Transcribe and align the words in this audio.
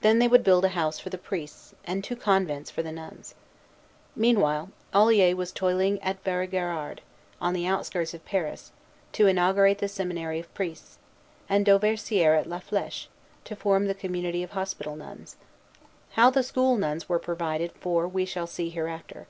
Then 0.00 0.18
they 0.18 0.26
would 0.26 0.42
build 0.42 0.64
a 0.64 0.70
house 0.74 0.98
for 0.98 1.08
the 1.08 1.16
priests, 1.16 1.72
and 1.84 2.02
two 2.02 2.16
convents 2.16 2.68
for 2.68 2.82
the 2.82 2.90
nuns. 2.90 3.36
Meanwhile, 4.16 4.70
Olier 4.92 5.34
was 5.36 5.52
toiling 5.52 6.02
at 6.02 6.24
Vaugirard, 6.24 7.00
on 7.40 7.54
the 7.54 7.64
outskirts 7.64 8.12
of 8.12 8.24
Paris, 8.24 8.72
to 9.12 9.28
inaugurate 9.28 9.78
the 9.78 9.86
seminary 9.86 10.40
of 10.40 10.52
priests, 10.52 10.98
and 11.48 11.64
Dauversière 11.64 12.36
at 12.36 12.48
La 12.48 12.58
Flèche, 12.58 13.06
to 13.44 13.54
form 13.54 13.86
the 13.86 13.94
community 13.94 14.42
of 14.42 14.50
hospital 14.50 14.96
nuns. 14.96 15.36
How 16.14 16.28
the 16.28 16.42
school 16.42 16.76
nuns 16.76 17.08
were 17.08 17.20
provided 17.20 17.70
for 17.70 18.08
we 18.08 18.24
shall 18.24 18.48
see 18.48 18.68
hereafter. 18.68 19.28